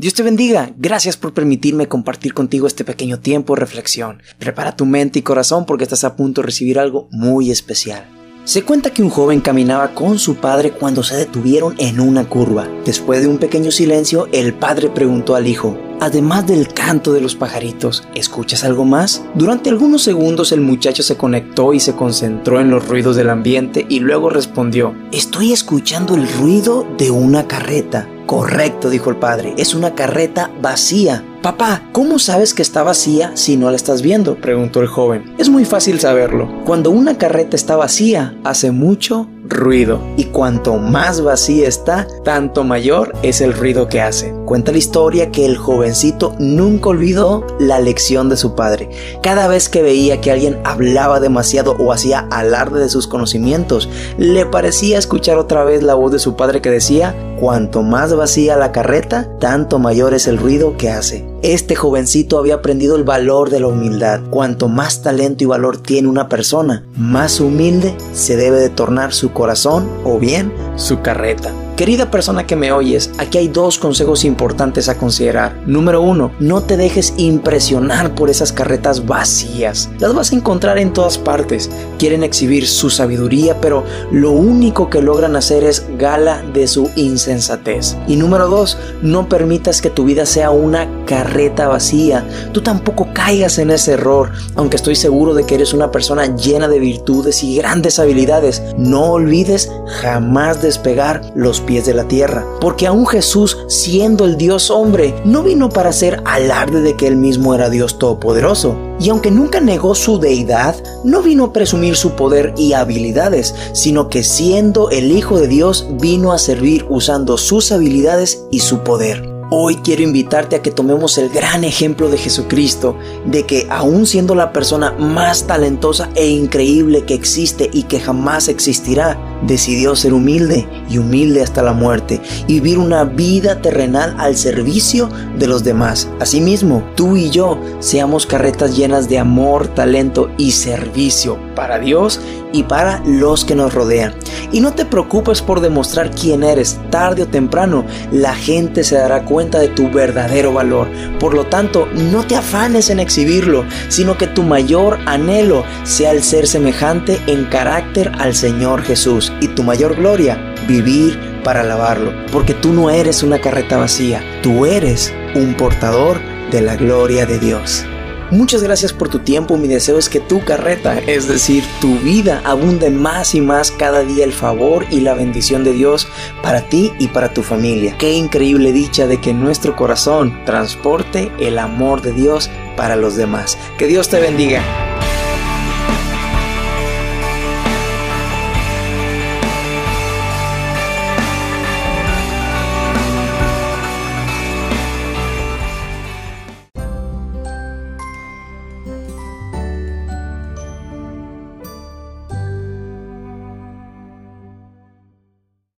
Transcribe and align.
Dios 0.00 0.14
te 0.14 0.22
bendiga. 0.22 0.70
Gracias 0.76 1.16
por 1.16 1.34
permitirme 1.34 1.88
compartir 1.88 2.32
contigo 2.32 2.68
este 2.68 2.84
pequeño 2.84 3.18
tiempo 3.18 3.56
de 3.56 3.60
reflexión. 3.60 4.22
Prepara 4.38 4.76
tu 4.76 4.86
mente 4.86 5.18
y 5.18 5.22
corazón 5.22 5.66
porque 5.66 5.82
estás 5.82 6.04
a 6.04 6.14
punto 6.14 6.40
de 6.40 6.46
recibir 6.46 6.78
algo 6.78 7.08
muy 7.10 7.50
especial. 7.50 8.06
Se 8.44 8.62
cuenta 8.62 8.90
que 8.90 9.02
un 9.02 9.10
joven 9.10 9.40
caminaba 9.40 9.96
con 9.96 10.20
su 10.20 10.36
padre 10.36 10.70
cuando 10.70 11.02
se 11.02 11.16
detuvieron 11.16 11.74
en 11.78 11.98
una 11.98 12.28
curva. 12.28 12.68
Después 12.84 13.22
de 13.22 13.26
un 13.26 13.38
pequeño 13.38 13.72
silencio, 13.72 14.28
el 14.30 14.54
padre 14.54 14.88
preguntó 14.88 15.34
al 15.34 15.48
hijo, 15.48 15.76
Además 16.00 16.46
del 16.46 16.68
canto 16.68 17.12
de 17.12 17.20
los 17.20 17.34
pajaritos, 17.34 18.06
¿escuchas 18.14 18.62
algo 18.62 18.84
más? 18.84 19.24
Durante 19.34 19.68
algunos 19.68 20.02
segundos 20.02 20.52
el 20.52 20.60
muchacho 20.60 21.02
se 21.02 21.16
conectó 21.16 21.74
y 21.74 21.80
se 21.80 21.96
concentró 21.96 22.60
en 22.60 22.70
los 22.70 22.86
ruidos 22.86 23.16
del 23.16 23.30
ambiente 23.30 23.84
y 23.88 23.98
luego 23.98 24.30
respondió, 24.30 24.94
Estoy 25.10 25.52
escuchando 25.52 26.14
el 26.14 26.28
ruido 26.34 26.86
de 26.98 27.10
una 27.10 27.48
carreta. 27.48 28.08
Correcto, 28.26 28.90
dijo 28.90 29.10
el 29.10 29.16
padre, 29.16 29.54
es 29.56 29.74
una 29.74 29.94
carreta 29.94 30.50
vacía. 30.60 31.24
Papá, 31.42 31.88
¿cómo 31.92 32.18
sabes 32.18 32.52
que 32.52 32.62
está 32.62 32.82
vacía 32.82 33.32
si 33.34 33.56
no 33.56 33.70
la 33.70 33.76
estás 33.76 34.02
viendo? 34.02 34.36
preguntó 34.36 34.80
el 34.82 34.86
joven. 34.86 35.34
Es 35.38 35.48
muy 35.48 35.64
fácil 35.64 35.98
saberlo. 35.98 36.62
Cuando 36.64 36.90
una 36.90 37.16
carreta 37.16 37.56
está 37.56 37.76
vacía, 37.76 38.36
hace 38.44 38.70
mucho 38.70 39.28
ruido. 39.48 40.00
Y 40.16 40.24
cuanto 40.24 40.76
más 40.76 41.22
vacía 41.22 41.68
está, 41.68 42.06
tanto 42.24 42.64
mayor 42.64 43.12
es 43.22 43.40
el 43.40 43.52
ruido 43.52 43.88
que 43.88 44.00
hace. 44.00 44.32
Cuenta 44.44 44.72
la 44.72 44.78
historia 44.78 45.30
que 45.30 45.44
el 45.44 45.56
jovencito 45.56 46.34
nunca 46.38 46.90
olvidó 46.90 47.46
la 47.58 47.80
lección 47.80 48.28
de 48.28 48.36
su 48.36 48.54
padre. 48.54 48.88
Cada 49.22 49.48
vez 49.48 49.68
que 49.68 49.82
veía 49.82 50.20
que 50.20 50.30
alguien 50.30 50.58
hablaba 50.64 51.20
demasiado 51.20 51.72
o 51.78 51.92
hacía 51.92 52.26
alarde 52.30 52.80
de 52.80 52.88
sus 52.88 53.06
conocimientos, 53.06 53.88
le 54.16 54.46
parecía 54.46 54.98
escuchar 54.98 55.38
otra 55.38 55.64
vez 55.64 55.82
la 55.82 55.94
voz 55.94 56.12
de 56.12 56.18
su 56.18 56.36
padre 56.36 56.62
que 56.62 56.70
decía, 56.70 57.14
cuanto 57.38 57.82
más 57.82 58.14
vacía 58.14 58.56
la 58.56 58.72
carreta, 58.72 59.28
tanto 59.38 59.78
mayor 59.78 60.14
es 60.14 60.26
el 60.26 60.38
ruido 60.38 60.76
que 60.76 60.90
hace. 60.90 61.26
Este 61.42 61.76
jovencito 61.76 62.36
había 62.36 62.56
aprendido 62.56 62.96
el 62.96 63.04
valor 63.04 63.48
de 63.48 63.60
la 63.60 63.68
humildad. 63.68 64.20
Cuanto 64.28 64.68
más 64.68 65.02
talento 65.02 65.44
y 65.44 65.46
valor 65.46 65.78
tiene 65.78 66.08
una 66.08 66.28
persona, 66.28 66.84
más 66.96 67.38
humilde 67.38 67.96
se 68.12 68.36
debe 68.36 68.58
de 68.58 68.70
tornar 68.70 69.12
su 69.12 69.32
corazón 69.32 69.88
o 70.04 70.18
bien 70.18 70.52
su 70.74 71.00
carreta. 71.00 71.52
Querida 71.78 72.10
persona 72.10 72.44
que 72.44 72.56
me 72.56 72.72
oyes, 72.72 73.12
aquí 73.18 73.38
hay 73.38 73.46
dos 73.46 73.78
consejos 73.78 74.24
importantes 74.24 74.88
a 74.88 74.98
considerar. 74.98 75.62
Número 75.64 76.02
uno, 76.02 76.32
no 76.40 76.60
te 76.60 76.76
dejes 76.76 77.14
impresionar 77.18 78.16
por 78.16 78.30
esas 78.30 78.52
carretas 78.52 79.06
vacías. 79.06 79.88
Las 80.00 80.12
vas 80.12 80.32
a 80.32 80.34
encontrar 80.34 80.78
en 80.78 80.92
todas 80.92 81.18
partes. 81.18 81.70
Quieren 81.96 82.24
exhibir 82.24 82.66
su 82.66 82.90
sabiduría, 82.90 83.60
pero 83.60 83.84
lo 84.10 84.32
único 84.32 84.90
que 84.90 85.00
logran 85.00 85.36
hacer 85.36 85.62
es 85.62 85.86
gala 85.96 86.42
de 86.52 86.66
su 86.66 86.90
insensatez. 86.96 87.96
Y 88.08 88.16
número 88.16 88.48
dos, 88.48 88.76
no 89.00 89.28
permitas 89.28 89.80
que 89.80 89.88
tu 89.88 90.02
vida 90.04 90.26
sea 90.26 90.50
una 90.50 90.88
carreta 91.06 91.68
vacía. 91.68 92.26
Tú 92.50 92.60
tampoco 92.60 93.06
caigas 93.14 93.56
en 93.60 93.70
ese 93.70 93.92
error, 93.92 94.32
aunque 94.56 94.74
estoy 94.74 94.96
seguro 94.96 95.32
de 95.32 95.46
que 95.46 95.54
eres 95.54 95.72
una 95.72 95.92
persona 95.92 96.34
llena 96.34 96.66
de 96.66 96.80
virtudes 96.80 97.44
y 97.44 97.56
grandes 97.56 98.00
habilidades. 98.00 98.64
No 98.76 99.12
olvides 99.12 99.70
jamás 100.00 100.60
despegar 100.60 101.22
los 101.36 101.60
pies 101.68 101.84
de 101.84 101.92
la 101.92 102.08
tierra, 102.08 102.46
porque 102.62 102.86
aún 102.86 103.06
Jesús, 103.06 103.58
siendo 103.66 104.24
el 104.24 104.38
Dios 104.38 104.70
hombre, 104.70 105.14
no 105.26 105.42
vino 105.42 105.68
para 105.68 105.90
hacer 105.90 106.22
alarde 106.24 106.80
de 106.80 106.96
que 106.96 107.06
él 107.06 107.16
mismo 107.16 107.54
era 107.54 107.68
Dios 107.68 107.98
todopoderoso. 107.98 108.74
Y 108.98 109.10
aunque 109.10 109.30
nunca 109.30 109.60
negó 109.60 109.94
su 109.94 110.18
deidad, 110.18 110.74
no 111.04 111.20
vino 111.20 111.44
a 111.44 111.52
presumir 111.52 111.94
su 111.94 112.12
poder 112.12 112.54
y 112.56 112.72
habilidades, 112.72 113.54
sino 113.74 114.08
que 114.08 114.24
siendo 114.24 114.88
el 114.88 115.12
Hijo 115.12 115.38
de 115.38 115.46
Dios 115.46 115.86
vino 116.00 116.32
a 116.32 116.38
servir 116.38 116.86
usando 116.88 117.36
sus 117.36 117.70
habilidades 117.70 118.42
y 118.50 118.60
su 118.60 118.78
poder. 118.78 119.38
Hoy 119.50 119.76
quiero 119.76 120.02
invitarte 120.02 120.56
a 120.56 120.62
que 120.62 120.70
tomemos 120.70 121.16
el 121.16 121.30
gran 121.30 121.64
ejemplo 121.64 122.10
de 122.10 122.18
Jesucristo, 122.18 122.96
de 123.24 123.46
que 123.46 123.66
aún 123.70 124.06
siendo 124.06 124.34
la 124.34 124.52
persona 124.52 124.92
más 124.92 125.46
talentosa 125.46 126.10
e 126.14 126.28
increíble 126.28 127.04
que 127.04 127.14
existe 127.14 127.70
y 127.72 127.84
que 127.84 127.98
jamás 127.98 128.48
existirá, 128.48 129.18
decidió 129.42 129.94
ser 129.96 130.12
humilde 130.12 130.66
y 130.88 130.98
humilde 130.98 131.42
hasta 131.42 131.62
la 131.62 131.72
muerte 131.72 132.20
y 132.46 132.54
vivir 132.54 132.78
una 132.78 133.04
vida 133.04 133.60
terrenal 133.60 134.14
al 134.18 134.36
servicio 134.36 135.08
de 135.38 135.46
los 135.46 135.64
demás. 135.64 136.08
Asimismo, 136.20 136.82
tú 136.94 137.16
y 137.16 137.30
yo 137.30 137.58
seamos 137.80 138.26
carretas 138.26 138.76
llenas 138.76 139.08
de 139.08 139.18
amor, 139.18 139.68
talento 139.68 140.30
y 140.36 140.52
servicio 140.52 141.38
para 141.54 141.78
Dios 141.78 142.20
y 142.52 142.62
para 142.62 143.02
los 143.04 143.44
que 143.44 143.54
nos 143.54 143.74
rodean. 143.74 144.14
Y 144.52 144.60
no 144.60 144.72
te 144.72 144.84
preocupes 144.84 145.42
por 145.42 145.60
demostrar 145.60 146.10
quién 146.10 146.42
eres, 146.42 146.78
tarde 146.90 147.24
o 147.24 147.26
temprano 147.26 147.84
la 148.10 148.34
gente 148.34 148.84
se 148.84 148.96
dará 148.96 149.24
cuenta 149.24 149.58
de 149.58 149.68
tu 149.68 149.90
verdadero 149.90 150.52
valor. 150.52 150.88
Por 151.20 151.34
lo 151.34 151.44
tanto, 151.46 151.86
no 152.10 152.26
te 152.26 152.36
afanes 152.36 152.90
en 152.90 153.00
exhibirlo, 153.00 153.64
sino 153.88 154.16
que 154.16 154.26
tu 154.26 154.42
mayor 154.42 154.98
anhelo 155.06 155.64
sea 155.84 156.12
el 156.12 156.22
ser 156.22 156.46
semejante 156.46 157.20
en 157.26 157.44
carácter 157.44 158.12
al 158.18 158.34
Señor 158.34 158.82
Jesús 158.82 159.27
y 159.40 159.48
tu 159.48 159.62
mayor 159.62 159.96
gloria, 159.96 160.54
vivir 160.66 161.18
para 161.44 161.60
alabarlo. 161.60 162.12
Porque 162.32 162.54
tú 162.54 162.72
no 162.72 162.90
eres 162.90 163.22
una 163.22 163.40
carreta 163.40 163.76
vacía, 163.76 164.22
tú 164.42 164.66
eres 164.66 165.12
un 165.34 165.54
portador 165.54 166.18
de 166.50 166.60
la 166.60 166.76
gloria 166.76 167.26
de 167.26 167.38
Dios. 167.38 167.84
Muchas 168.30 168.62
gracias 168.62 168.92
por 168.92 169.08
tu 169.08 169.20
tiempo. 169.20 169.56
Mi 169.56 169.68
deseo 169.68 169.98
es 169.98 170.10
que 170.10 170.20
tu 170.20 170.44
carreta, 170.44 170.98
es 170.98 171.28
decir, 171.28 171.64
tu 171.80 171.98
vida, 172.00 172.42
abunde 172.44 172.90
más 172.90 173.34
y 173.34 173.40
más 173.40 173.70
cada 173.70 174.02
día 174.02 174.24
el 174.24 174.34
favor 174.34 174.84
y 174.90 175.00
la 175.00 175.14
bendición 175.14 175.64
de 175.64 175.72
Dios 175.72 176.06
para 176.42 176.60
ti 176.68 176.92
y 176.98 177.08
para 177.08 177.32
tu 177.32 177.42
familia. 177.42 177.96
Qué 177.98 178.12
increíble 178.12 178.72
dicha 178.72 179.06
de 179.06 179.18
que 179.18 179.32
nuestro 179.32 179.76
corazón 179.76 180.44
transporte 180.44 181.32
el 181.40 181.58
amor 181.58 182.02
de 182.02 182.12
Dios 182.12 182.50
para 182.76 182.96
los 182.96 183.16
demás. 183.16 183.56
Que 183.78 183.86
Dios 183.86 184.08
te 184.10 184.20
bendiga. 184.20 184.87